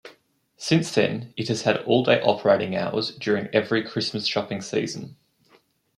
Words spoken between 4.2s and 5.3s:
shopping season.